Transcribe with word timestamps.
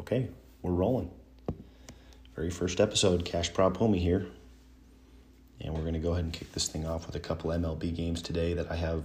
Okay, 0.00 0.30
we're 0.62 0.72
rolling. 0.72 1.10
Very 2.34 2.48
first 2.48 2.80
episode, 2.80 3.26
Cash 3.26 3.52
Prop 3.52 3.76
Homie 3.76 4.00
here. 4.00 4.28
And 5.60 5.74
we're 5.74 5.82
going 5.82 5.92
to 5.92 6.00
go 6.00 6.12
ahead 6.12 6.24
and 6.24 6.32
kick 6.32 6.52
this 6.52 6.68
thing 6.68 6.86
off 6.86 7.06
with 7.06 7.16
a 7.16 7.20
couple 7.20 7.50
MLB 7.50 7.94
games 7.94 8.22
today 8.22 8.54
that 8.54 8.70
I 8.70 8.76
have 8.76 9.04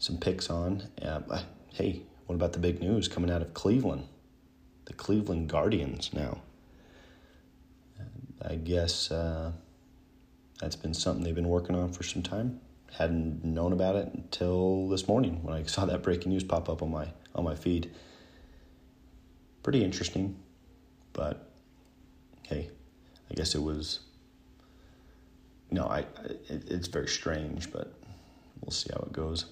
some 0.00 0.18
picks 0.18 0.50
on. 0.50 0.82
Uh, 1.00 1.42
hey, 1.68 2.02
what 2.26 2.34
about 2.34 2.52
the 2.52 2.58
big 2.58 2.80
news 2.80 3.06
coming 3.06 3.30
out 3.30 3.42
of 3.42 3.54
Cleveland? 3.54 4.08
The 4.86 4.92
Cleveland 4.92 5.48
Guardians 5.48 6.12
now. 6.12 6.40
I 8.44 8.56
guess 8.56 9.12
uh, 9.12 9.52
that's 10.60 10.74
been 10.74 10.94
something 10.94 11.22
they've 11.22 11.32
been 11.32 11.48
working 11.48 11.76
on 11.76 11.92
for 11.92 12.02
some 12.02 12.24
time. 12.24 12.60
Hadn't 12.98 13.44
known 13.44 13.72
about 13.72 13.94
it 13.94 14.12
until 14.12 14.88
this 14.88 15.06
morning 15.06 15.44
when 15.44 15.54
I 15.54 15.62
saw 15.66 15.86
that 15.86 16.02
breaking 16.02 16.32
news 16.32 16.42
pop 16.42 16.68
up 16.68 16.82
on 16.82 16.90
my 16.90 17.12
on 17.36 17.44
my 17.44 17.54
feed 17.54 17.88
pretty 19.62 19.84
interesting, 19.84 20.36
but 21.12 21.50
hey, 22.42 22.70
I 23.30 23.34
guess 23.34 23.54
it 23.54 23.62
was. 23.62 24.00
No, 25.70 25.86
I, 25.86 26.00
it, 26.48 26.64
it's 26.68 26.88
very 26.88 27.08
strange, 27.08 27.72
but 27.72 27.92
we'll 28.60 28.72
see 28.72 28.90
how 28.92 29.00
it 29.00 29.12
goes. 29.12 29.46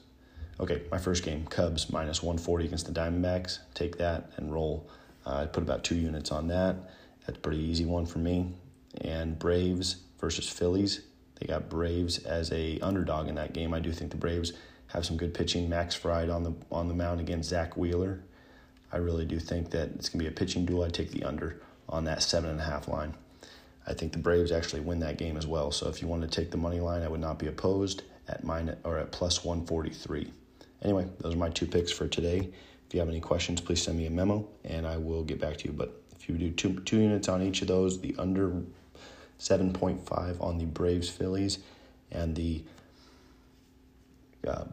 Okay, 0.58 0.82
my 0.90 0.98
first 0.98 1.24
game, 1.24 1.46
Cubs 1.46 1.90
minus 1.90 2.22
140 2.22 2.66
against 2.66 2.86
the 2.86 2.92
Diamondbacks. 2.92 3.60
Take 3.72 3.96
that 3.96 4.30
and 4.36 4.52
roll. 4.52 4.90
Uh, 5.24 5.36
I 5.36 5.46
put 5.46 5.62
about 5.62 5.84
two 5.84 5.94
units 5.94 6.30
on 6.30 6.48
that. 6.48 6.76
That's 7.26 7.38
a 7.38 7.40
pretty 7.40 7.62
easy 7.62 7.86
one 7.86 8.04
for 8.04 8.18
me. 8.18 8.52
And 9.00 9.38
Braves 9.38 9.96
versus 10.18 10.48
Phillies. 10.48 11.00
They 11.36 11.46
got 11.46 11.70
Braves 11.70 12.18
as 12.18 12.52
a 12.52 12.78
underdog 12.80 13.28
in 13.28 13.36
that 13.36 13.54
game. 13.54 13.72
I 13.72 13.80
do 13.80 13.92
think 13.92 14.10
the 14.10 14.18
Braves 14.18 14.52
have 14.88 15.06
some 15.06 15.16
good 15.16 15.32
pitching. 15.32 15.68
Max 15.68 15.94
Fried 15.94 16.28
on 16.28 16.44
the 16.44 16.52
on 16.70 16.88
the 16.88 16.94
mound 16.94 17.20
against 17.20 17.48
Zack 17.48 17.76
Wheeler. 17.76 18.22
I 18.92 18.98
really 18.98 19.24
do 19.24 19.38
think 19.38 19.70
that 19.70 19.90
it's 19.94 20.08
going 20.08 20.24
to 20.24 20.30
be 20.30 20.34
a 20.34 20.36
pitching 20.36 20.64
duel. 20.64 20.82
I 20.82 20.88
take 20.88 21.10
the 21.10 21.24
under 21.24 21.60
on 21.88 22.04
that 22.04 22.22
seven 22.22 22.50
and 22.50 22.60
a 22.60 22.64
half 22.64 22.88
line. 22.88 23.14
I 23.86 23.94
think 23.94 24.12
the 24.12 24.18
Braves 24.18 24.52
actually 24.52 24.80
win 24.80 25.00
that 25.00 25.18
game 25.18 25.36
as 25.36 25.46
well. 25.46 25.72
So 25.72 25.88
if 25.88 26.02
you 26.02 26.08
want 26.08 26.22
to 26.22 26.28
take 26.28 26.50
the 26.50 26.56
money 26.56 26.80
line, 26.80 27.02
I 27.02 27.08
would 27.08 27.20
not 27.20 27.38
be 27.38 27.46
opposed 27.46 28.02
at 28.28 28.44
mine 28.44 28.76
or 28.84 28.98
at 28.98 29.10
plus 29.12 29.44
143. 29.44 30.30
Anyway, 30.82 31.06
those 31.18 31.34
are 31.34 31.38
my 31.38 31.48
two 31.48 31.66
picks 31.66 31.90
for 31.90 32.06
today. 32.06 32.48
If 32.86 32.94
you 32.94 33.00
have 33.00 33.08
any 33.08 33.20
questions, 33.20 33.60
please 33.60 33.82
send 33.82 33.98
me 33.98 34.06
a 34.06 34.10
memo 34.10 34.48
and 34.64 34.86
I 34.86 34.96
will 34.96 35.22
get 35.22 35.40
back 35.40 35.56
to 35.58 35.68
you. 35.68 35.72
But 35.72 36.00
if 36.18 36.28
you 36.28 36.36
do 36.36 36.50
two, 36.50 36.80
two 36.80 36.98
units 36.98 37.28
on 37.28 37.42
each 37.42 37.62
of 37.62 37.68
those, 37.68 38.00
the 38.00 38.14
under 38.18 38.62
7.5 39.38 40.40
on 40.40 40.58
the 40.58 40.66
Braves 40.66 41.08
Phillies 41.08 41.58
and 42.10 42.34
the 42.34 42.62
uh, 44.46 44.64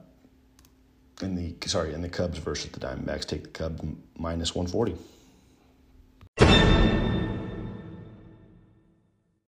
in 1.28 1.36
the 1.36 1.56
sorry 1.67 1.94
in 1.94 2.02
the 2.02 2.09
Cubs 2.09 2.39
versus 2.39 2.72
the 2.72 2.80
Diamondbacks. 2.80 3.25
Take 3.25 3.44
the 3.44 3.50
Cubs 3.50 3.81
minus 4.17 4.56
one 4.56 4.67
forty. 4.67 4.95